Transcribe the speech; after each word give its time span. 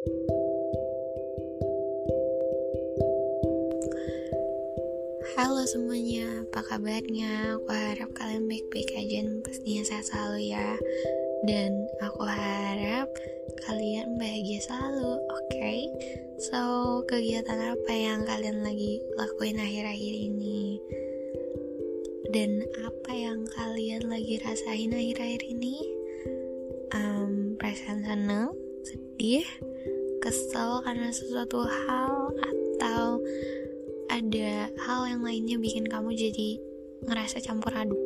Halo 0.00 0.16
semuanya, 5.68 6.24
apa 6.40 6.64
kabarnya? 6.64 7.60
Aku 7.60 7.68
harap 7.68 8.08
kalian 8.16 8.48
baik-baik 8.48 8.96
aja 8.96 9.20
dan 9.20 9.44
pastinya 9.44 9.84
sehat 9.84 10.08
selalu 10.08 10.56
ya 10.56 10.72
Dan 11.44 11.84
aku 12.00 12.24
harap 12.24 13.12
kalian 13.68 14.16
bahagia 14.16 14.64
selalu, 14.64 15.20
oke? 15.20 15.44
Okay? 15.52 15.84
So, 16.48 16.60
kegiatan 17.04 17.60
apa 17.60 17.92
yang 17.92 18.24
kalian 18.24 18.64
lagi 18.64 19.04
lakuin 19.20 19.60
akhir-akhir 19.60 20.14
ini? 20.16 20.80
Dan 22.32 22.64
apa 22.88 23.12
yang 23.12 23.44
kalian 23.52 24.08
lagi 24.08 24.40
rasain 24.48 24.96
akhir-akhir 24.96 25.44
ini? 25.44 25.84
Um, 26.96 27.60
perasaan 27.60 28.00
seneng, 28.00 28.56
sedih, 28.80 29.44
kesel 30.30 30.78
karena 30.86 31.10
sesuatu 31.10 31.66
hal, 31.66 32.30
atau 32.38 33.18
ada 34.06 34.70
hal 34.86 35.00
yang 35.10 35.26
lainnya 35.26 35.58
bikin 35.58 35.90
kamu 35.90 36.14
jadi 36.14 36.54
ngerasa 37.02 37.42
campur 37.42 37.74
aduk. 37.74 37.98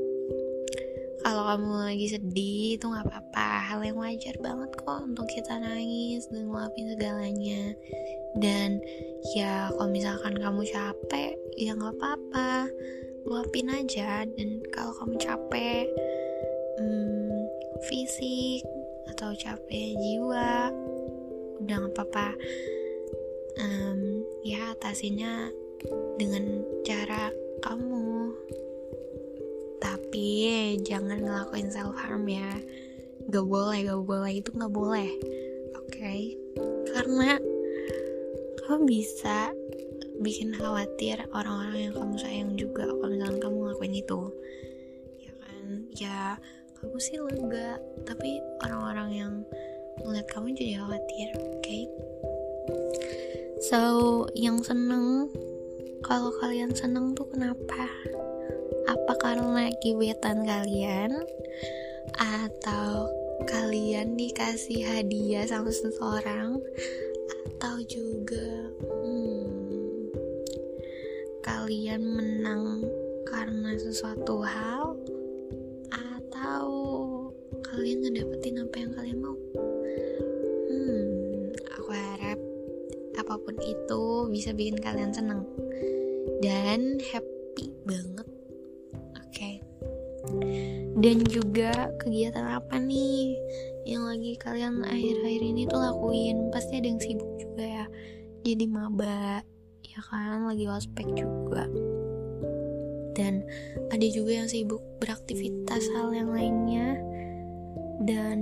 Kalau 1.20 1.44
kamu 1.44 1.88
lagi 1.88 2.08
sedih 2.08 2.80
itu 2.80 2.84
nggak 2.84 3.04
apa-apa. 3.08 3.48
Hal 3.68 3.80
yang 3.84 4.00
wajar 4.00 4.36
banget 4.40 4.72
kok 4.76 5.00
untuk 5.04 5.28
kita 5.28 5.56
nangis 5.56 6.28
dan 6.32 6.48
ngeluapin 6.48 6.92
segalanya. 6.96 7.76
Dan 8.40 8.80
ya 9.36 9.72
kalau 9.72 9.88
misalkan 9.88 10.36
kamu 10.36 10.64
capek 10.68 11.32
ya 11.56 11.72
nggak 11.76 11.96
apa-apa. 11.96 12.68
Luapin 13.24 13.72
aja. 13.72 14.28
Dan 14.28 14.64
kalau 14.72 14.92
kamu 15.00 15.16
capek 15.16 15.88
hmm, 16.80 17.36
fisik 17.88 18.60
atau 19.12 19.32
capek 19.32 19.96
jiwa 19.96 20.83
udah 21.64 21.76
nggak 21.80 21.94
apa-apa. 21.96 22.28
Um, 23.58 24.22
ya 24.44 24.76
atasinnya 24.76 25.48
dengan 26.20 26.62
cara 26.84 27.32
kamu. 27.64 28.36
Tapi 29.80 30.28
jangan 30.84 31.24
ngelakuin 31.24 31.72
self 31.72 31.96
harm 31.96 32.28
ya. 32.28 32.52
Gak 33.32 33.46
boleh 33.48 33.88
gak 33.88 34.04
boleh. 34.04 34.32
Itu 34.36 34.52
gak 34.52 34.72
boleh 34.72 35.08
oke? 35.74 35.92
Okay? 35.92 36.36
karena 36.94 37.42
kamu 38.64 38.86
bisa 38.86 39.50
bikin 40.22 40.54
khawatir 40.54 41.18
orang-orang 41.34 41.90
yang 41.90 41.94
kamu 41.98 42.14
sayang 42.22 42.50
juga 42.54 42.86
kalau 42.86 43.10
misalnya 43.10 43.42
kamu 43.42 43.56
ngelakuin 43.66 43.94
itu. 43.98 44.20
Ya 45.18 45.32
kan? 45.42 45.66
Ya 45.98 46.18
kamu 46.78 46.96
sih 47.02 47.18
lega. 47.18 47.82
Tapi 48.06 48.38
orang-orang 48.62 49.08
yang 49.10 49.32
melihat 50.02 50.26
kamu 50.34 50.58
jadi 50.58 50.82
khawatir 50.82 51.28
oke 51.38 51.60
okay? 51.62 51.82
so 53.62 53.80
yang 54.34 54.58
seneng 54.64 55.30
kalau 56.04 56.28
kalian 56.36 56.68
seneng 56.76 57.16
tuh 57.16 57.24
kenapa? 57.32 57.88
Apa 58.84 59.12
karena 59.16 59.72
gebetan 59.80 60.44
kalian? 60.44 61.16
Atau 62.20 63.08
kalian 63.48 64.12
dikasih 64.12 64.84
hadiah 64.84 65.48
sama 65.48 65.72
seseorang? 65.72 66.60
Atau 67.48 67.80
juga 67.88 68.68
hmm, 68.84 69.48
kalian 71.40 72.04
menang 72.04 72.84
karena 73.24 73.72
sesuatu 73.80 74.44
hal? 74.44 75.00
Atau 75.88 76.68
kalian 77.64 78.04
ngedapetin 78.04 78.60
apa 78.60 78.76
yang 78.76 78.92
kalian 78.92 79.18
mau? 79.24 79.43
Itu 83.64 84.28
bisa 84.28 84.52
bikin 84.52 84.76
kalian 84.78 85.10
seneng 85.10 85.48
dan 86.44 87.00
happy 87.12 87.72
banget. 87.88 88.28
Oke. 89.16 89.28
Okay. 89.32 89.54
dan 91.04 91.20
juga 91.28 91.92
kegiatan 92.00 92.48
apa 92.48 92.80
nih 92.80 93.36
yang 93.84 94.08
lagi 94.08 94.40
kalian 94.40 94.80
akhir-akhir 94.80 95.42
ini 95.44 95.68
tuh 95.68 95.76
lakuin? 95.76 96.48
Pasti 96.48 96.80
ada 96.80 96.88
yang 96.88 97.00
sibuk 97.00 97.28
juga 97.36 97.64
ya. 97.64 97.86
Jadi 98.44 98.64
maba 98.68 99.44
ya 99.84 100.00
kan? 100.08 100.48
Lagi 100.48 100.64
ospek 100.64 101.04
juga. 101.12 101.68
Dan 103.14 103.44
ada 103.92 104.06
juga 104.08 104.42
yang 104.42 104.48
sibuk 104.48 104.80
beraktivitas 105.04 105.84
hal 105.92 106.16
yang 106.16 106.32
lainnya. 106.32 106.96
Dan 108.00 108.38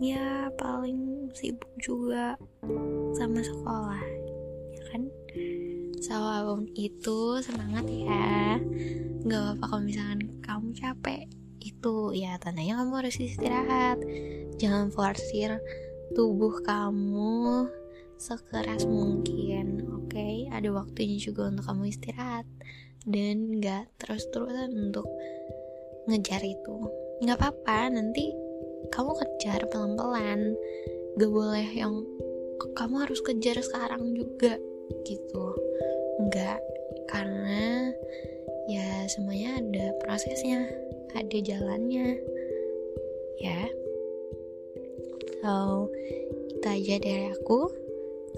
ya 0.00 0.48
paling 0.56 1.28
sibuk 1.36 1.68
juga 1.76 2.40
sama 3.12 3.44
sekolah 3.44 4.21
kan? 4.92 5.02
So 6.04 6.18
apa 6.18 6.52
pun 6.58 6.68
itu 6.76 7.40
semangat 7.40 7.88
ya. 7.88 8.60
Gak 9.24 9.40
apa-apa 9.40 9.64
kalau 9.70 9.82
misalkan 9.86 10.20
kamu 10.42 10.68
capek. 10.76 11.24
Itu 11.62 12.10
ya 12.12 12.36
tandanya 12.42 12.82
kamu 12.82 13.06
harus 13.06 13.16
istirahat. 13.22 14.02
Jangan 14.58 14.90
forsir 14.92 15.62
tubuh 16.12 16.60
kamu 16.60 17.70
sekeras 18.20 18.84
mungkin 18.84 19.88
Oke? 20.12 20.20
Okay? 20.20 20.36
ada 20.52 20.68
waktunya 20.74 21.16
juga 21.16 21.48
untuk 21.48 21.64
kamu 21.70 21.88
istirahat. 21.88 22.46
Dan 23.08 23.62
gak 23.62 23.88
terus-terusan 24.02 24.74
untuk 24.90 25.08
ngejar 26.10 26.42
itu. 26.42 26.76
Gak 27.22 27.38
apa-apa 27.38 27.94
nanti 27.94 28.34
kamu 28.90 29.16
kejar 29.22 29.64
pelan-pelan. 29.70 30.52
Gak 31.16 31.30
boleh 31.30 31.68
yang 31.72 32.02
kamu 32.74 33.06
harus 33.06 33.22
kejar 33.22 33.58
sekarang 33.62 34.18
juga 34.18 34.58
gitu. 35.04 35.46
Enggak 36.20 36.60
karena 37.08 37.92
ya 38.70 39.04
semuanya 39.10 39.58
ada 39.58 39.86
prosesnya 40.04 40.68
ada 41.12 41.38
jalannya. 41.40 42.20
Ya. 43.40 43.68
So 45.42 45.90
itu 46.52 46.66
aja 46.68 46.96
dari 47.02 47.26
aku. 47.34 47.68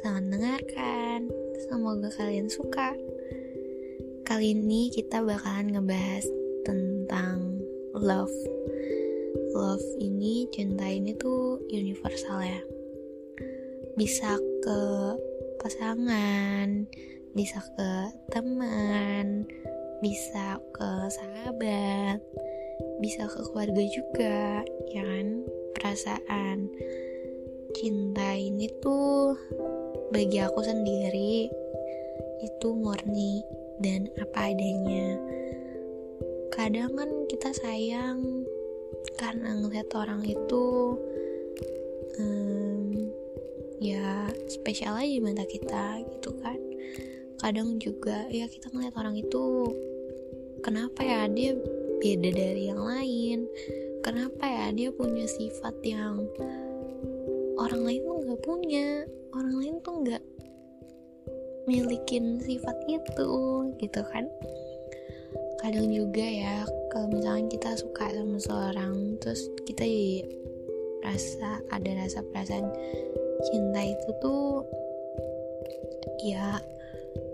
Selamat 0.00 0.22
mendengarkan. 0.26 1.20
Semoga 1.64 2.08
kalian 2.12 2.48
suka. 2.48 2.96
Kali 4.24 4.56
ini 4.56 4.88
kita 4.88 5.20
bakalan 5.20 5.76
ngebahas 5.76 6.24
tentang 6.64 7.60
love. 7.92 8.32
Love 9.54 9.84
ini 10.00 10.48
cinta 10.50 10.88
ini 10.88 11.14
tuh 11.14 11.60
universal 11.70 12.40
ya. 12.42 12.60
Bisa 13.94 14.40
ke 14.64 14.80
pasangan 15.64 16.84
bisa 17.32 17.56
ke 17.72 17.90
teman 18.28 19.48
bisa 20.04 20.60
ke 20.76 20.90
sahabat 21.08 22.20
bisa 23.00 23.24
ke 23.24 23.40
keluarga 23.48 23.84
juga 23.88 24.60
ya 24.92 25.02
kan? 25.02 25.26
Perasaan 25.74 26.68
cinta 27.74 28.36
ini 28.36 28.70
tuh 28.80 29.34
bagi 30.14 30.38
aku 30.40 30.60
sendiri 30.62 31.48
itu 32.44 32.68
murni 32.72 33.42
dan 33.80 34.08
apa 34.20 34.52
adanya. 34.54 35.18
Kadang 36.54 36.94
kan 36.94 37.10
kita 37.26 37.50
sayang 37.50 38.46
karena 39.18 39.58
ngeliat 39.58 39.90
orang 39.98 40.22
itu 40.22 40.96
um, 42.20 43.10
ya 43.82 44.23
spesial 44.48 44.96
aja 44.98 45.08
di 45.08 45.22
mata 45.22 45.44
kita 45.46 46.02
gitu 46.04 46.30
kan. 46.40 46.58
Kadang 47.40 47.76
juga 47.82 48.24
ya 48.30 48.48
kita 48.48 48.72
ngeliat 48.72 48.94
orang 48.96 49.20
itu 49.20 49.42
kenapa 50.64 51.04
ya 51.04 51.28
dia 51.28 51.52
beda 52.00 52.30
dari 52.32 52.72
yang 52.72 52.80
lain? 52.80 53.48
Kenapa 54.04 54.44
ya 54.44 54.66
dia 54.72 54.92
punya 54.92 55.24
sifat 55.24 55.74
yang 55.84 56.24
orang 57.60 57.82
lain 57.84 58.02
tuh 58.04 58.16
nggak 58.24 58.40
punya? 58.44 58.88
Orang 59.34 59.54
lain 59.60 59.76
tuh 59.80 59.94
nggak 60.04 60.22
milikin 61.64 62.40
sifat 62.44 62.76
itu 62.88 63.32
gitu 63.80 64.00
kan. 64.12 64.28
Kadang 65.64 65.88
juga 65.88 66.24
ya 66.24 66.68
kalau 66.92 67.08
misalnya 67.08 67.48
kita 67.48 67.70
suka 67.80 68.12
sama 68.12 68.38
seorang 68.38 69.16
terus 69.18 69.48
kita 69.64 69.84
ya 69.84 70.24
rasa 71.04 71.60
ada 71.72 71.90
rasa 72.00 72.20
perasaan 72.32 72.68
cinta 73.50 73.80
itu 73.84 74.08
tuh 74.20 74.64
ya 76.24 76.56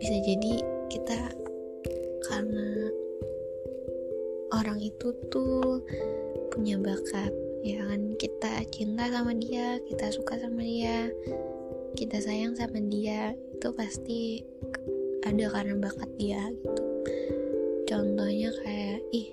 bisa 0.03 0.17
jadi 0.21 0.53
kita 0.91 1.19
karena 2.27 2.91
orang 4.51 4.83
itu 4.83 5.15
tuh 5.31 5.83
punya 6.51 6.77
bakat 6.81 7.31
ya 7.62 7.85
kan? 7.87 8.17
Kita 8.19 8.65
cinta 8.75 9.07
sama 9.12 9.33
dia 9.37 9.79
kita 9.87 10.11
suka 10.11 10.41
sama 10.41 10.62
dia 10.65 11.09
kita 11.95 12.23
sayang 12.23 12.55
sama 12.55 12.79
dia 12.87 13.35
itu 13.55 13.69
pasti 13.75 14.43
ada 15.27 15.47
karena 15.53 15.75
bakat 15.79 16.11
dia 16.17 16.43
gitu. 16.51 16.85
Contohnya 17.87 18.51
kayak 18.62 18.99
ih 19.11 19.29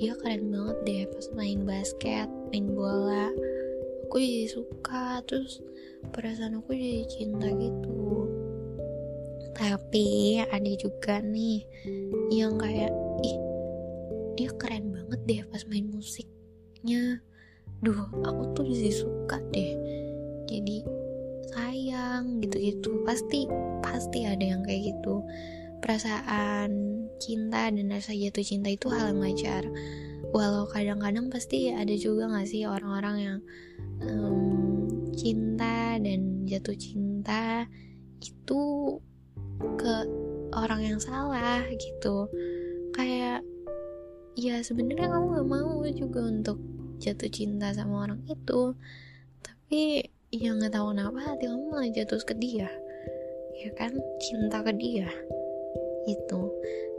dia 0.00 0.16
keren 0.16 0.48
banget 0.48 0.78
deh 0.88 1.02
pas 1.12 1.26
main 1.36 1.60
basket 1.68 2.28
main 2.48 2.66
bola 2.72 3.28
aku 4.10 4.18
jadi 4.18 4.50
suka 4.50 5.22
terus 5.22 5.62
perasaan 6.10 6.58
aku 6.58 6.74
jadi 6.74 7.06
cinta 7.06 7.46
gitu. 7.46 8.26
Tapi 9.54 10.42
ada 10.50 10.72
juga 10.74 11.22
nih 11.22 11.62
yang 12.34 12.58
kayak 12.58 12.90
ih 13.22 13.38
dia 14.34 14.50
keren 14.58 14.90
banget 14.90 15.20
deh 15.30 15.40
pas 15.46 15.62
main 15.70 15.86
musiknya. 15.94 17.22
Duh 17.86 18.02
aku 18.26 18.50
tuh 18.58 18.66
jadi 18.66 18.90
suka 18.90 19.38
deh. 19.54 19.78
Jadi 20.50 20.82
sayang 21.54 22.42
gitu-gitu. 22.42 22.90
Pasti 23.06 23.46
pasti 23.78 24.26
ada 24.26 24.42
yang 24.42 24.66
kayak 24.66 24.90
gitu. 24.90 25.22
Perasaan 25.78 27.06
cinta 27.22 27.70
dan 27.70 27.86
rasa 27.86 28.10
jatuh 28.10 28.42
cinta 28.42 28.74
itu 28.74 28.90
hal 28.90 29.14
yang 29.14 29.22
wajar 29.22 29.62
walau 30.30 30.66
kadang-kadang 30.70 31.26
pasti 31.26 31.74
ada 31.74 31.92
juga 31.98 32.30
gak 32.30 32.46
sih 32.46 32.62
orang-orang 32.66 33.16
yang 33.18 33.38
um, 34.06 34.86
cinta 35.14 35.98
dan 35.98 36.46
jatuh 36.46 36.76
cinta 36.78 37.66
itu 38.22 38.62
ke 39.76 39.94
orang 40.54 40.82
yang 40.86 40.98
salah 41.02 41.66
gitu. 41.74 42.30
Kayak 42.94 43.42
ya 44.38 44.62
sebenarnya 44.62 45.10
kamu 45.10 45.26
gak 45.42 45.48
mau 45.50 45.82
juga 45.90 46.20
untuk 46.26 46.58
jatuh 47.02 47.30
cinta 47.30 47.74
sama 47.74 48.06
orang 48.06 48.22
itu. 48.30 48.74
Tapi 49.42 50.04
ya 50.30 50.54
nggak 50.54 50.70
tahu 50.70 50.94
kenapa 50.94 51.18
hati 51.26 51.50
kamu 51.50 51.64
malah 51.74 51.90
jatuh 51.90 52.22
ke 52.22 52.34
dia. 52.38 52.70
Ya 53.60 53.70
kan 53.76 53.92
cinta 54.22 54.62
ke 54.62 54.72
dia 54.78 55.10
itu 56.08 56.42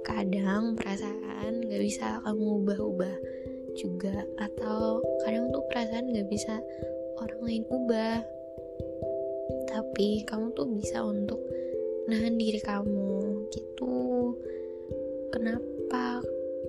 kadang 0.02 0.78
perasaan 0.78 1.66
gak 1.66 1.82
bisa 1.82 2.22
kamu 2.26 2.62
ubah-ubah 2.62 3.16
juga 3.78 4.26
atau 4.42 5.00
kadang 5.24 5.50
tuh 5.54 5.64
perasaan 5.72 6.12
gak 6.12 6.28
bisa 6.28 6.60
orang 7.22 7.42
lain 7.46 7.64
ubah. 7.70 8.20
Tapi 9.72 10.28
kamu 10.28 10.52
tuh 10.54 10.68
bisa 10.68 11.06
untuk 11.06 11.40
nahan 12.10 12.36
diri 12.36 12.60
kamu 12.60 13.48
gitu. 13.54 14.36
Kenapa? 15.32 16.20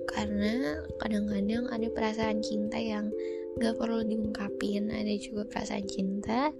Karena 0.07 0.79
kadang-kadang 1.01 1.67
ada 1.67 1.87
perasaan 1.91 2.39
cinta 2.39 2.79
yang 2.79 3.11
gak 3.59 3.75
perlu 3.75 4.05
diungkapin. 4.07 4.87
Ada 4.87 5.13
juga 5.19 5.43
perasaan 5.49 5.85
cinta 5.89 6.53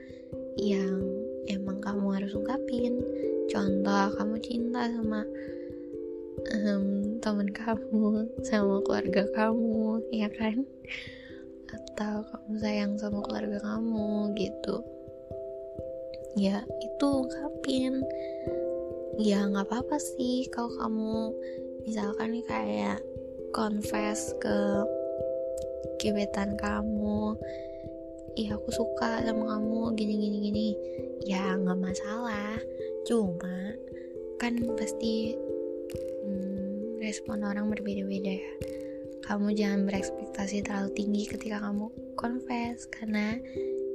yang 0.59 0.99
emang 1.47 1.79
kamu 1.79 2.19
harus 2.19 2.35
ungkapin. 2.35 2.99
Contoh 3.51 4.05
kamu 4.15 4.35
cinta 4.43 4.87
sama 4.91 5.23
um, 6.53 7.17
teman 7.23 7.49
kamu 7.49 8.27
sama 8.45 8.81
keluarga 8.83 9.23
kamu 9.35 10.01
ya 10.11 10.29
kan? 10.33 10.65
Atau 11.69 12.25
kamu 12.29 12.51
sayang 12.61 12.93
sama 13.01 13.21
keluarga 13.25 13.59
kamu 13.61 14.33
gitu. 14.37 14.75
Ya 16.37 16.65
itu 16.81 17.05
ungkapin. 17.05 18.01
Ya 19.21 19.45
nggak 19.45 19.69
apa-apa 19.69 19.97
sih 20.01 20.49
kalau 20.49 20.73
kamu 20.81 21.13
misalkan 21.85 22.33
nih 22.33 22.45
kayak 22.49 22.99
confess 23.53 24.33
ke 24.41 24.57
gebetan 26.01 26.57
kamu. 26.57 27.37
Iya 28.33 28.57
aku 28.57 28.69
suka 28.73 29.21
sama 29.21 29.57
kamu 29.57 29.93
gini 29.93 30.13
gini 30.17 30.37
gini. 30.49 30.69
Ya 31.29 31.53
nggak 31.53 31.77
masalah. 31.77 32.57
Cuma 33.05 33.77
kan 34.41 34.57
pasti 34.73 35.37
respon 37.03 37.43
orang 37.43 37.67
berbeda-beda 37.67 38.39
ya. 38.39 38.53
Kamu 39.27 39.51
jangan 39.51 39.83
berekspektasi 39.87 40.63
terlalu 40.63 40.89
tinggi 40.95 41.23
ketika 41.27 41.59
kamu 41.59 41.91
confess 42.15 42.87
karena 42.87 43.35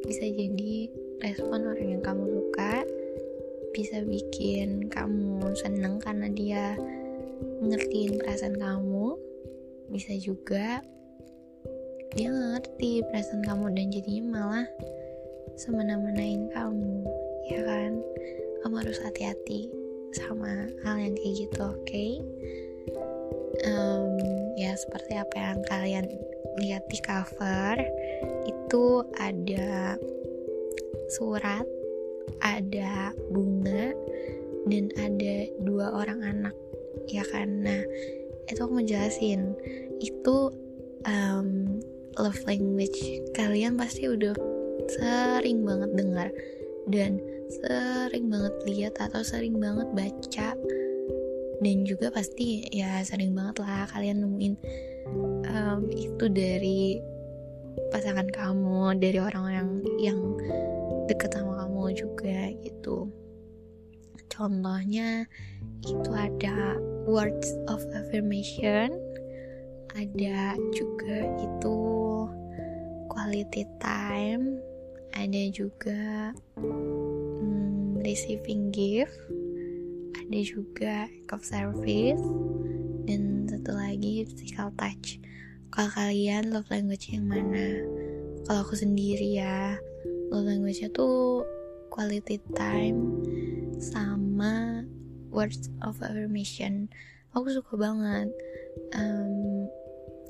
bisa 0.04 0.24
jadi 0.24 0.92
respon 1.24 1.64
orang 1.64 1.98
yang 1.98 2.02
kamu 2.04 2.24
suka 2.28 2.84
bisa 3.72 4.00
bikin 4.04 4.88
kamu 4.92 5.52
seneng 5.56 6.00
karena 6.00 6.28
dia 6.32 6.76
ngertiin 7.64 8.20
perasaan 8.20 8.56
kamu. 8.60 9.16
Bisa 9.88 10.12
juga 10.20 10.84
dia 12.12 12.28
ngerti 12.28 13.04
perasaan 13.08 13.40
kamu 13.44 13.72
dan 13.72 13.86
jadinya 13.88 14.24
malah 14.36 14.68
semena-menain 15.56 16.48
kamu 16.52 17.08
ya 17.48 17.60
kan? 17.64 18.00
Kamu 18.64 18.74
harus 18.84 19.00
hati-hati 19.00 19.68
sama 20.16 20.68
hal 20.84 20.96
yang 21.00 21.14
kayak 21.16 21.34
gitu 21.36 21.60
oke? 21.64 21.84
okay? 21.84 22.20
Um, 23.66 24.18
ya 24.54 24.74
seperti 24.74 25.18
apa 25.18 25.36
yang 25.36 25.58
kalian 25.66 26.06
lihat 26.58 26.84
di 26.90 26.98
cover 27.02 27.78
itu 28.46 28.84
ada 29.18 29.94
surat 31.14 31.64
ada 32.44 33.14
bunga 33.32 33.94
dan 34.68 34.92
ada 35.00 35.48
dua 35.64 35.94
orang 35.94 36.20
anak 36.22 36.54
ya 37.08 37.24
nah 37.46 37.80
itu 38.48 38.60
aku 38.60 38.74
menjelasin 38.84 39.56
itu 40.00 40.52
um, 41.08 41.80
love 42.18 42.42
language 42.44 43.22
kalian 43.32 43.78
pasti 43.78 44.10
udah 44.10 44.34
sering 44.88 45.64
banget 45.64 45.90
dengar 45.94 46.28
dan 46.88 47.20
sering 47.48 48.28
banget 48.28 48.54
lihat 48.64 48.94
atau 49.00 49.20
sering 49.24 49.56
banget 49.56 49.88
baca 49.92 50.48
dan 51.58 51.76
juga 51.82 52.14
pasti 52.14 52.66
ya 52.70 53.02
sering 53.02 53.34
banget 53.34 53.62
lah 53.62 53.84
kalian 53.90 54.22
nemuin 54.22 54.54
um, 55.50 55.80
itu 55.90 56.24
dari 56.30 57.02
pasangan 57.90 58.28
kamu 58.30 58.98
dari 58.98 59.18
orang 59.18 59.44
yang 59.50 59.68
yang 59.98 60.18
deket 61.08 61.32
sama 61.34 61.64
kamu 61.64 61.94
juga 61.96 62.52
gitu. 62.62 63.08
Contohnya 64.28 65.26
itu 65.82 66.10
ada 66.12 66.76
words 67.08 67.48
of 67.72 67.80
affirmation 67.96 68.92
ada 69.96 70.54
juga 70.70 71.16
itu 71.42 71.78
quality 73.10 73.64
time 73.82 74.60
ada 75.16 75.42
juga 75.50 76.30
hmm, 76.60 77.98
receiving 78.04 78.70
gift 78.70 79.16
ada 80.18 80.40
juga 80.42 80.96
of 81.30 81.42
service. 81.46 82.22
Dan 83.08 83.48
satu 83.48 83.72
lagi 83.72 84.26
physical 84.28 84.74
touch. 84.76 85.22
Kalau 85.72 85.90
kalian 85.94 86.50
love 86.52 86.68
language 86.68 87.12
yang 87.12 87.28
mana? 87.28 87.84
Kalau 88.48 88.64
aku 88.64 88.74
sendiri 88.74 89.38
ya 89.38 89.76
love 90.32 90.44
language-nya 90.44 90.92
tuh 90.92 91.44
quality 91.92 92.40
time 92.56 93.20
sama 93.80 94.84
words 95.32 95.72
of 95.84 96.00
affirmation. 96.00 96.88
Aku 97.36 97.48
suka 97.52 97.76
banget. 97.76 98.28
Um, 98.96 99.68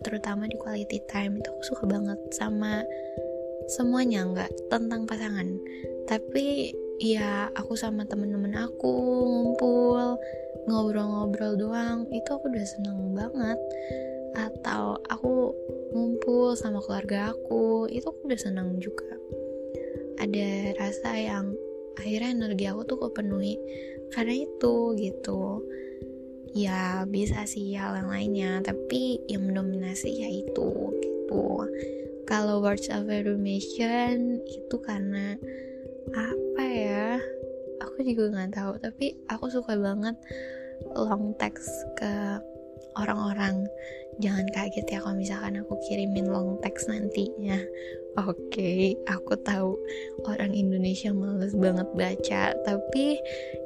terutama 0.02 0.46
di 0.46 0.56
quality 0.58 1.02
time 1.10 1.38
itu 1.38 1.48
aku 1.50 1.62
suka 1.74 1.84
banget 1.90 2.18
sama 2.34 2.82
semuanya 3.70 4.24
nggak 4.26 4.50
tentang 4.70 5.04
pasangan. 5.06 5.48
Tapi 6.08 6.72
ya 6.98 7.50
aku 7.54 7.78
sama 7.78 8.02
temen-temen 8.04 8.54
aku 8.58 8.90
ngumpul 9.22 10.18
ngobrol-ngobrol 10.68 11.54
doang. 11.56 12.04
Itu 12.10 12.36
aku 12.36 12.50
udah 12.50 12.66
seneng 12.66 13.14
banget. 13.14 13.58
Atau 14.36 15.00
aku 15.08 15.54
ngumpul 15.94 16.54
sama 16.54 16.84
keluarga 16.84 17.32
aku 17.32 17.88
itu 17.88 18.04
aku 18.06 18.28
udah 18.28 18.40
seneng 18.40 18.76
juga. 18.78 19.08
Ada 20.18 20.74
rasa 20.76 21.10
yang 21.16 21.54
akhirnya 21.98 22.34
energi 22.34 22.66
aku 22.70 22.82
tuh 22.86 22.98
kepenuhi 23.08 23.56
karena 24.12 24.44
itu 24.44 24.94
gitu. 24.98 25.62
Ya 26.56 27.04
bisa 27.06 27.44
sih 27.44 27.76
hal 27.76 27.94
yang 28.02 28.10
lainnya 28.10 28.52
tapi 28.64 29.20
yang 29.30 29.46
mendominasi 29.46 30.10
ya 30.22 30.28
itu 30.30 30.70
gitu. 30.98 31.46
Kalau 32.28 32.60
words 32.60 32.92
of 32.92 33.08
affirmation 33.08 34.42
itu 34.44 34.76
karena 34.84 35.38
apa 36.12 36.47
ya 36.47 36.47
aku 37.98 38.14
juga 38.14 38.30
nggak 38.30 38.54
tahu 38.54 38.72
tapi 38.78 39.18
aku 39.26 39.50
suka 39.50 39.74
banget 39.74 40.14
long 40.94 41.34
text 41.34 41.66
ke 41.98 42.38
orang-orang. 42.94 43.66
Jangan 44.22 44.46
kaget 44.54 44.86
ya 44.86 45.02
kalau 45.02 45.18
misalkan 45.18 45.58
aku 45.58 45.74
kirimin 45.82 46.30
long 46.30 46.62
text 46.62 46.86
nantinya. 46.86 47.58
Oke 48.22 48.38
okay, 48.54 48.82
aku 49.10 49.34
tahu 49.42 49.74
orang 50.30 50.54
Indonesia 50.54 51.10
males 51.10 51.58
banget 51.58 51.90
baca 51.98 52.54
tapi 52.62 53.18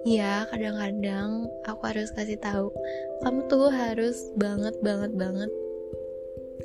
ya 0.09 0.49
kadang-kadang 0.49 1.45
aku 1.69 1.93
harus 1.93 2.09
kasih 2.17 2.41
tahu 2.41 2.73
kamu 3.21 3.45
tuh 3.53 3.69
harus 3.69 4.17
banget 4.41 4.73
banget 4.81 5.13
banget 5.13 5.53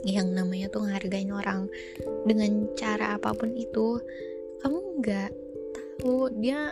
yang 0.07 0.31
namanya 0.31 0.71
tuh 0.71 0.87
ngehargain 0.87 1.35
orang 1.35 1.67
dengan 2.23 2.63
cara 2.79 3.19
apa 3.19 3.35
pun 3.35 3.51
itu. 3.59 3.99
Kamu 4.63 5.03
nggak 5.03 5.31
tahu 5.75 6.31
dia 6.39 6.71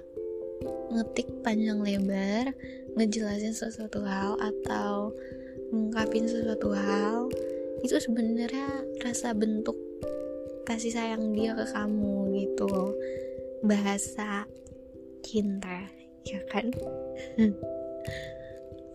ngetik 0.96 1.28
panjang 1.44 1.84
lebar 1.84 2.56
ngejelasin 2.96 3.52
sesuatu 3.52 4.00
hal 4.08 4.40
atau 4.40 5.12
ngungkapin 5.75 6.24
sesuatu 6.24 6.72
hal 6.72 7.28
itu 7.84 8.00
sebenarnya 8.00 8.88
rasa 9.04 9.36
bentuk 9.36 9.75
kasih 10.64 10.96
sayang 10.96 11.36
dia 11.36 11.54
ke 11.54 11.68
kamu 11.70 12.32
gitu 12.34 12.96
bahasa 13.62 14.48
cinta 15.22 15.86
ya 16.25 16.42
kan? 16.50 16.72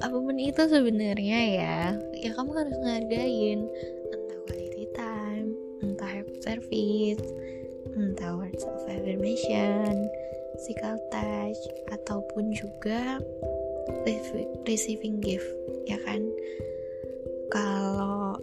Apa 0.00 0.16
pun 0.16 0.40
itu 0.40 0.64
sebenarnya 0.64 1.40
ya 1.60 1.78
ya 2.16 2.30
kamu 2.32 2.50
harus 2.56 2.76
ngargain 2.80 3.60
entah 4.08 4.38
quality 4.48 4.84
time 4.96 5.48
entah 5.84 6.24
service 6.40 7.20
entah 7.92 8.32
words 8.32 8.64
of 8.64 8.80
affirmation 8.88 10.08
physical 10.60 11.00
touch 11.08 11.56
ataupun 11.88 12.52
juga 12.52 13.16
receiving 14.68 15.16
gift 15.24 15.48
ya 15.88 15.96
kan? 16.04 16.20
Kalau 17.48 18.36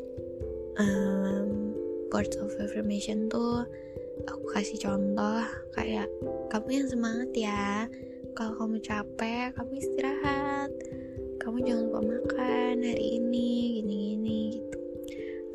um, 0.82 1.78
words 2.10 2.34
of 2.42 2.50
affirmation 2.58 3.30
tuh 3.30 3.62
aku 4.26 4.46
kasih 4.50 4.82
contoh 4.82 5.46
kayak 5.78 6.10
kamu 6.50 6.82
yang 6.82 6.88
semangat 6.90 7.30
ya. 7.38 7.86
Kalau 8.34 8.58
kamu 8.66 8.82
capek 8.82 9.54
kamu 9.54 9.78
istirahat. 9.78 10.74
Kamu 11.38 11.62
jangan 11.62 11.86
lupa 11.86 12.02
makan 12.02 12.82
hari 12.82 13.22
ini 13.22 13.78
gini-gini 13.78 14.58
gitu. 14.58 14.80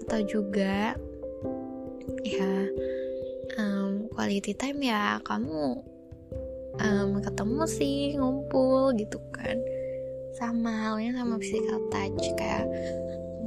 Atau 0.07 0.21
juga 0.31 0.95
ya 2.23 2.55
um, 3.59 4.07
quality 4.15 4.55
time 4.55 4.79
ya 4.87 5.19
kamu 5.27 5.92
um, 6.81 7.21
ketemu 7.21 7.63
sih 7.69 8.17
ngumpul 8.17 8.95
gitu 8.97 9.19
kan 9.35 9.59
sama 10.33 10.73
halnya 10.73 11.21
sama 11.21 11.37
physical 11.37 11.81
touch 11.93 12.25
kayak 12.41 12.65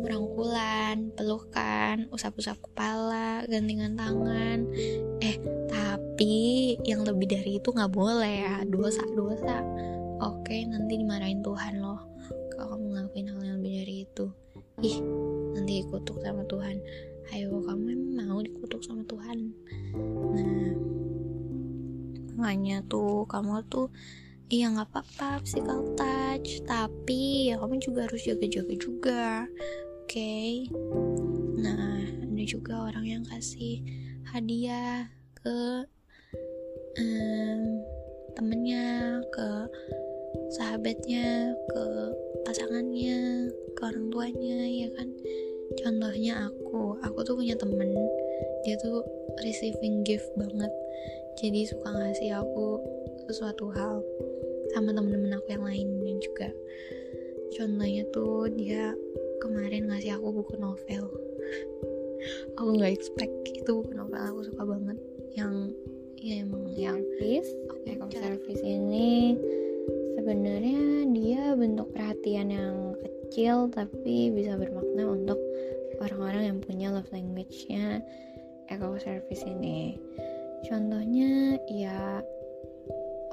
rangkulan, 0.05 1.09
pelukan, 1.17 2.05
usap-usap 2.13 2.61
kepala, 2.61 3.41
gantingan 3.49 3.97
tangan. 3.97 4.69
Eh, 5.17 5.41
tapi 5.65 6.77
yang 6.85 7.01
lebih 7.01 7.25
dari 7.25 7.57
itu 7.57 7.73
nggak 7.73 7.89
boleh 7.89 8.45
ya, 8.45 8.61
dosa-dosa. 8.69 9.65
Oke, 10.21 10.61
nanti 10.69 11.01
dimarahin 11.01 11.41
Tuhan 11.41 11.81
loh 11.81 12.05
kalau 12.53 12.77
kamu 12.77 12.85
ngelakuin 12.93 13.27
hal 13.33 13.39
yang 13.43 13.57
lebih 13.59 13.73
dari 13.83 13.95
itu. 14.07 14.25
Ih, 14.85 14.97
nanti 15.57 15.71
dikutuk 15.83 16.17
sama 16.21 16.45
Tuhan. 16.47 16.77
Ayo, 17.33 17.59
kamu 17.65 17.84
makanya 22.55 22.87
tuh 22.87 23.27
kamu 23.27 23.67
tuh 23.67 23.91
Iya 24.45 24.69
nggak 24.77 24.93
apa-apa 24.93 25.41
physical 25.41 25.97
touch, 25.97 26.61
tapi 26.69 27.49
ya 27.49 27.57
kamu 27.57 27.81
juga 27.81 28.05
harus 28.05 28.29
jaga-jaga 28.29 28.73
juga. 28.77 29.25
Okay? 30.05 30.69
nah 31.57 31.97
ada 32.05 32.43
juga 32.45 32.93
orang 32.93 33.09
yang 33.09 33.23
kasih 33.25 33.81
hadiah 34.29 35.09
ke 35.41 35.89
um, 37.01 37.61
temennya 38.37 39.17
ke 39.33 39.49
sahabatnya 40.53 41.57
ke 41.73 41.83
pasangannya 42.45 43.49
ke 43.73 43.81
orang 43.81 44.13
tuanya 44.13 44.61
ya 44.69 44.93
kan? 44.93 45.09
Contohnya 45.81 46.53
aku 46.53 47.01
aku 47.01 47.19
tuh 47.25 47.33
punya 47.33 47.57
temen 47.57 47.97
dia 48.61 48.77
tuh 48.77 49.01
receiving 49.41 50.05
gift 50.05 50.29
banget 50.37 50.69
jadi 51.35 51.67
suka 51.67 51.89
ngasih 51.91 52.31
aku 52.39 52.79
sesuatu 53.27 53.71
hal 53.75 54.03
sama 54.73 54.91
temen-temen 54.91 55.35
aku 55.35 55.47
yang 55.51 55.65
lainnya 55.65 56.13
juga 56.23 56.49
contohnya 57.55 58.03
tuh 58.11 58.51
dia 58.51 58.91
kemarin 59.39 59.87
ngasih 59.87 60.17
aku 60.17 60.41
buku 60.41 60.57
novel. 60.57 61.05
Aku 62.57 62.69
nggak 62.73 62.97
expect 62.97 63.35
itu 63.53 63.69
buku 63.69 63.93
novel 63.93 64.17
aku 64.17 64.49
suka 64.49 64.63
banget 64.65 64.97
yang 65.37 65.69
ya 66.25 66.41
emang 66.41 66.65
yang 66.73 66.97
service 67.21 67.51
oke 67.69 67.85
okay, 67.85 68.17
service 68.17 68.63
ini 68.65 69.37
sebenarnya 70.17 71.05
dia 71.13 71.53
bentuk 71.53 71.91
perhatian 71.93 72.49
yang 72.49 72.97
kecil 72.97 73.69
tapi 73.69 74.33
bisa 74.33 74.57
bermakna 74.57 75.05
untuk 75.05 75.37
orang-orang 76.01 76.49
yang 76.49 76.59
punya 76.63 76.87
love 76.89 77.05
language-nya 77.13 78.01
eco 78.73 78.97
service 78.97 79.45
ini 79.45 80.01
contohnya 80.65 81.61
ya 81.69 82.21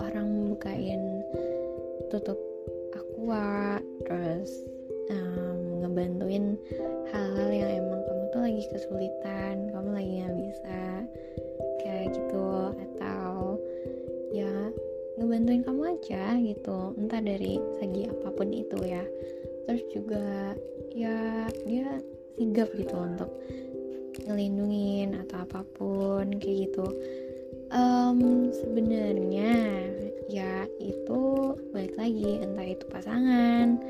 orang 0.01 0.53
bukain 0.53 1.25
tutup 2.13 2.37
aqua 2.93 3.81
terus 4.05 4.53
um, 5.09 5.81
ngebantuin 5.85 6.61
hal-hal 7.09 7.51
yang 7.51 7.71
emang 7.85 8.01
kamu 8.05 8.25
tuh 8.33 8.41
lagi 8.45 8.65
kesulitan 8.69 9.57
kamu 9.73 9.89
lagi 9.97 10.13
nggak 10.21 10.37
bisa 10.39 10.81
kayak 11.83 12.07
gitu. 12.15 12.49
Atau 12.77 13.59
ya 14.33 14.53
ngebantuin 15.21 15.63
kamu 15.67 15.83
aja 15.99 16.25
gitu. 16.41 16.79
Entah 16.97 17.21
dari 17.21 17.59
segi 17.81 18.09
apa 18.09 18.29
pun 18.33 18.49
itu 18.51 18.79
ya. 18.85 19.05
Terus 19.69 19.83
juga 19.93 20.57
ya 20.93 21.49
dia 21.65 22.01
sigap 22.37 22.73
gitu 22.75 22.97
untuk 22.97 23.31
ngelindungin 24.27 25.17
atau 25.27 25.45
apa 25.45 25.61
pun 25.77 26.27
kayak 26.39 26.69
gitu. 26.69 26.87
Um, 27.73 28.53
sebenarnya 28.53 29.89
ya 30.29 30.69
itu 30.77 31.57
balik 31.73 31.97
lagi 31.97 32.45
entah 32.45 32.69
itu 32.69 32.85
pasangan 32.93 33.81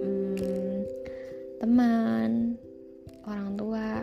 hmm, 0.00 0.88
teman 1.60 2.56
orang 3.28 3.56
tua 3.60 4.00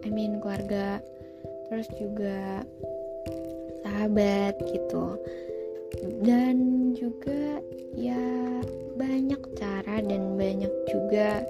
I 0.00 0.08
mean 0.08 0.40
keluarga 0.40 1.04
terus 1.68 1.88
juga 2.00 2.64
sahabat 3.84 4.56
gitu. 4.72 5.20
Dan 6.24 6.56
juga 6.96 7.60
ya 7.96 8.24
banyak 8.96 9.40
cara 9.56 10.00
dan 10.00 10.36
banyak 10.36 10.72
juga 10.88 11.44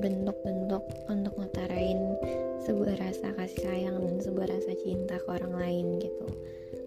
bentuk-bentuk 0.00 0.82
untuk 1.12 1.32
ngutarain 1.36 2.00
sebuah 2.64 2.96
rasa 2.96 3.36
kasih 3.36 3.60
sayang 3.68 3.96
dan 4.00 4.16
sebuah 4.18 4.48
rasa 4.48 4.72
cinta 4.80 5.20
ke 5.20 5.28
orang 5.28 5.54
lain 5.54 5.86
gitu. 6.00 6.26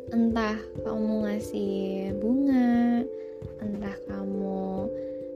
Entah 0.10 0.58
kamu 0.82 1.14
ngasih 1.30 2.14
bunga 2.18 3.06
entah 3.62 3.98
kamu 4.10 4.90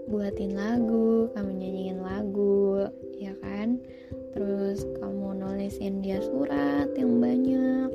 buatin 0.09 0.53
lagu 0.57 1.29
kamu 1.37 1.51
nyanyiin 1.53 1.99
lagu 2.01 2.85
ya 3.17 3.33
kan? 3.41 3.77
Terus 4.33 4.85
kamu 5.01 5.37
nulisin 5.37 6.01
dia 6.01 6.21
surat 6.21 6.89
yang 6.97 7.21
banyak 7.21 7.89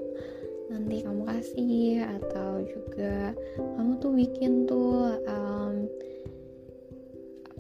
nanti 0.72 1.04
kamu 1.04 1.22
kasih 1.28 2.02
atau 2.02 2.64
juga 2.64 3.36
kamu 3.78 3.92
tuh 4.00 4.12
bikin 4.16 4.52
tuh 4.64 5.20
um, 5.28 5.86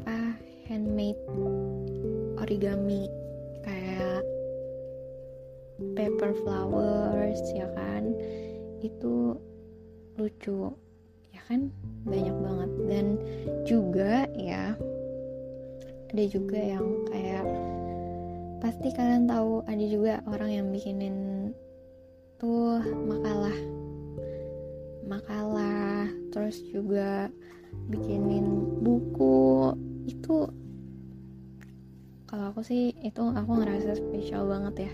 apa 0.02 0.34
handmade 0.66 1.20
origami 2.52 3.08
kayak 3.64 4.20
paper 5.96 6.36
flowers 6.44 7.40
ya 7.56 7.64
kan? 7.72 8.12
Itu 8.84 9.40
lucu 10.20 10.76
kan? 11.48 11.72
Banyak 12.04 12.36
banget. 12.44 12.70
Dan 12.92 13.06
juga 13.64 14.28
ya 14.36 14.76
ada 16.12 16.24
juga 16.28 16.60
yang 16.60 17.08
kayak 17.08 17.44
pasti 18.60 18.92
kalian 18.92 19.24
tahu 19.24 19.64
ada 19.64 19.84
juga 19.88 20.20
orang 20.28 20.50
yang 20.52 20.66
bikinin 20.68 21.16
tuh 22.36 22.84
makalah. 23.08 23.56
Makalah 25.08 26.04
terus 26.36 26.60
juga 26.68 27.32
bikinin 27.88 28.76
buku. 28.84 29.72
Itu 30.04 30.52
kalau 32.32 32.48
aku 32.48 32.64
sih 32.64 32.96
itu 33.04 33.20
aku 33.20 33.60
ngerasa 33.60 33.92
spesial 33.92 34.48
banget 34.48 34.88
ya. 34.88 34.92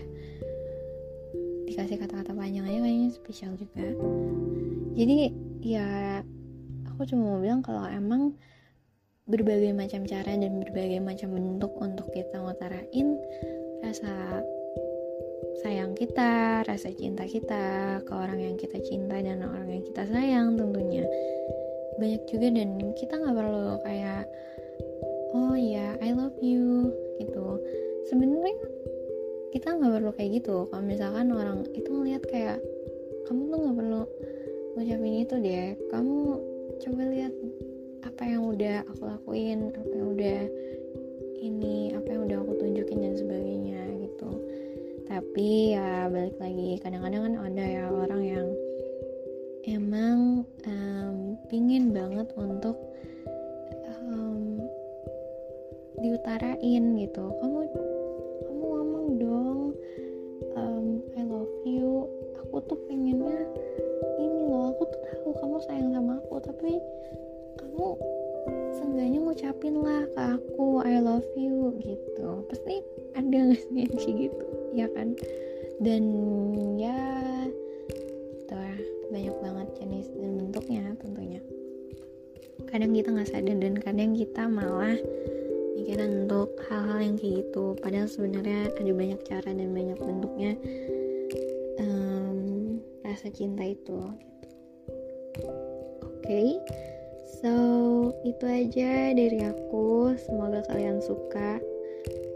Dikasih 1.71 1.95
kata-kata 1.95 2.35
panjang 2.35 2.67
aja 2.67 2.83
kayaknya 2.83 3.09
spesial 3.15 3.55
juga. 3.55 3.87
Jadi 4.99 5.31
ya 5.63 6.19
aku 6.91 7.07
cuma 7.07 7.31
mau 7.31 7.39
bilang 7.39 7.63
kalau 7.63 7.87
emang 7.87 8.35
berbagai 9.23 9.71
macam 9.71 10.03
cara 10.03 10.35
dan 10.35 10.59
berbagai 10.59 10.99
macam 10.99 11.31
bentuk 11.31 11.71
untuk 11.79 12.11
kita 12.11 12.43
ngutarain 12.43 13.15
rasa 13.87 14.43
sayang 15.63 15.95
kita, 15.95 16.67
rasa 16.67 16.91
cinta 16.91 17.23
kita 17.23 18.03
ke 18.03 18.11
orang 18.11 18.51
yang 18.51 18.55
kita 18.59 18.83
cinta 18.83 19.15
dan 19.15 19.47
orang 19.47 19.79
yang 19.79 19.83
kita 19.87 20.03
sayang 20.11 20.59
tentunya. 20.59 21.07
Banyak 22.03 22.27
juga 22.27 22.51
dan 22.51 22.91
kita 22.99 23.15
nggak 23.15 23.35
perlu 23.39 23.79
kayak 23.87 24.27
oh 25.35 25.55
ya 25.55 25.95
I 26.01 26.13
love 26.15 26.37
you 26.41 26.93
gitu. 27.21 27.61
Sebenarnya 28.09 28.55
kita 29.49 29.75
nggak 29.75 30.01
perlu 30.01 30.11
kayak 30.13 30.31
gitu. 30.41 30.69
Kalau 30.69 30.83
misalkan 30.85 31.33
orang 31.33 31.65
itu 31.73 31.89
ngeliat 31.89 32.23
kayak 32.29 32.57
kamu 33.25 33.41
tuh 33.49 33.57
nggak 33.61 33.77
perlu 33.77 34.01
ngucapin 34.77 35.15
itu 35.21 35.35
deh. 35.37 35.67
Kamu 35.89 36.17
coba 36.79 37.01
lihat 37.11 37.33
apa 38.05 38.23
yang 38.23 38.47
udah 38.47 38.87
aku 38.87 39.03
lakuin 39.05 39.75
apa 39.75 39.93
yang 39.93 40.07
udah 40.15 40.41
ini 41.39 41.91
apa 41.95 42.07
yang 42.11 42.21
udah 42.27 42.37
aku 42.43 42.53
tunjukin 42.59 42.99
dan 43.03 43.13
sebagainya 43.15 43.81
gitu. 44.01 44.29
Tapi 45.09 45.73
ya 45.73 46.05
balik 46.07 46.37
lagi 46.37 46.77
kadang-kadang 46.81 47.21
kan 47.25 47.35
ada 47.49 47.65
ya 47.65 47.85
orang 47.89 48.21
yang 48.23 48.47
emang 49.65 50.45
um, 50.65 51.37
pingin 51.49 51.91
banget 51.91 52.29
untuk 52.37 52.77
diutarain 56.01 56.83
gitu. 56.97 57.23
Kamu 57.39 57.59
kamu 58.47 58.63
ngomong 58.63 59.07
dong 59.19 59.59
um, 60.55 60.85
I 61.15 61.23
love 61.23 61.55
you. 61.67 62.07
Aku 62.43 62.63
tuh 62.65 62.79
pengennya 62.89 63.45
ini 64.17 64.39
loh 64.49 64.73
aku 64.73 64.83
tuh 64.89 65.01
tahu 65.05 65.29
kamu 65.37 65.57
sayang 65.67 65.91
sama 65.93 66.17
aku 66.23 66.35
tapi 66.41 66.71
kamu 67.59 67.87
seenggaknya 68.79 69.19
ngucapin 69.21 69.75
lah 69.79 70.03
ke 70.15 70.21
aku 70.39 70.81
I 70.81 70.97
love 71.03 71.27
you 71.37 71.75
gitu. 71.83 72.47
Pasti 72.49 72.81
ada 73.13 73.37
nggak 73.51 73.59
sih 73.59 73.87
kayak 73.95 74.15
gitu? 74.27 74.45
Ya 74.73 74.87
kan? 74.91 75.13
Dan 75.79 76.03
ya 76.75 76.97
gitu 78.49 78.55
ya 78.57 78.75
banyak 79.09 79.35
banget 79.41 79.67
jenis 79.77 80.07
dan 80.17 80.31
bentuknya 80.41 80.83
tentunya. 80.97 81.41
Kadang 82.65 82.91
kita 82.93 83.09
nggak 83.13 83.29
sadar 83.29 83.57
dan 83.57 83.75
kadang 83.77 84.11
kita 84.17 84.43
malah 84.49 84.97
mikiran 85.79 86.27
untuk 86.27 86.59
hal-hal 86.67 86.99
yang 86.99 87.15
kayak 87.15 87.47
gitu. 87.47 87.65
Padahal 87.79 88.07
sebenarnya 88.11 88.67
ada 88.75 88.91
banyak 88.91 89.19
cara 89.23 89.49
dan 89.55 89.69
banyak 89.71 89.95
bentuknya 89.95 90.51
um, 91.79 92.39
rasa 93.07 93.31
cinta 93.31 93.63
itu. 93.63 94.11
Oke 96.03 96.27
okay? 96.27 96.49
so 97.39 97.55
itu 98.27 98.43
aja 98.43 99.15
dari 99.15 99.39
aku. 99.47 100.19
Semoga 100.19 100.67
kalian 100.67 100.99
suka. 100.99 101.63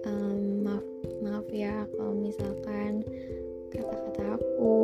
Um, 0.08 0.64
maaf 0.64 0.86
maaf 1.20 1.48
ya 1.52 1.84
kalau 1.96 2.16
misalkan 2.16 3.04
kata-kata 3.72 4.40
aku 4.40 4.76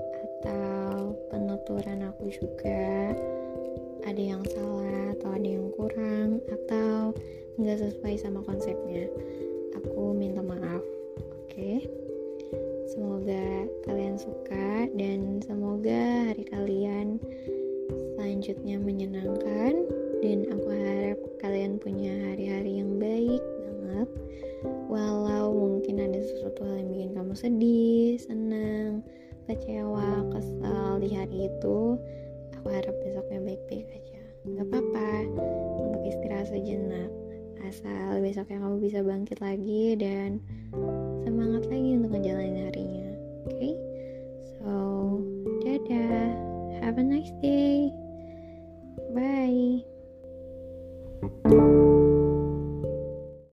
atau 0.00 1.16
penuturan 1.32 2.08
aku 2.08 2.28
juga 2.28 3.16
ada 4.04 4.22
yang 4.22 4.44
salah 4.52 5.12
atau 5.16 5.28
ada 5.32 5.48
yang 5.48 5.68
kurang 5.74 6.40
atau 6.48 7.16
nggak 7.56 7.80
sesuai 7.80 8.14
sama 8.20 8.40
konsepnya. 8.44 9.08
Aku 9.80 10.12
minta 10.14 10.44
maaf. 10.44 10.84
Oke? 11.44 11.50
Okay? 11.50 11.78
semoga 12.94 13.66
kalian 13.90 14.14
suka 14.14 14.86
dan 14.94 15.42
semoga 15.42 16.30
hari 16.30 16.46
kalian 16.46 17.18
selanjutnya 18.14 18.78
menyenangkan. 18.78 19.82
Dan 20.22 20.48
aku 20.48 20.72
harap 20.72 21.20
kalian 21.42 21.76
punya 21.76 22.16
hari-hari 22.32 22.80
yang 22.80 22.96
baik 22.96 23.42
banget. 23.42 24.08
Walau 24.88 25.52
mungkin 25.52 26.00
ada 26.00 26.16
sesuatu 26.22 26.64
hal 26.64 26.80
yang 26.80 26.88
bikin 26.94 27.10
kamu 27.12 27.34
sedih 27.36 28.16
senang 28.16 29.04
kecewa 29.44 30.24
kesal 30.32 30.96
di 31.04 31.12
hari 31.12 31.52
itu 31.52 32.00
aku 32.64 32.72
harap 32.80 32.96
besoknya 33.04 33.40
baik-baik 33.44 33.88
aja. 33.92 34.20
Nggak 34.48 34.66
apa-apa 34.72 35.08
untuk 35.84 36.00
istirahat 36.08 36.48
sejenak. 36.48 37.12
Asal 37.60 38.24
besoknya 38.24 38.56
kamu 38.64 38.76
bisa 38.80 39.04
bangkit 39.04 39.38
lagi 39.44 40.00
dan 40.00 40.40
semangat 41.28 41.68
lagi 41.68 42.00
untuk 42.00 42.16
ngejalanin 42.16 42.64
harinya 42.64 43.08
oke? 43.44 43.52
Okay? 43.52 43.72
so 44.56 44.72
dadah. 45.60 46.32
Have 46.80 46.96
a 46.96 47.04
nice 47.04 47.36
day. 47.44 47.92
Bye 49.12 49.84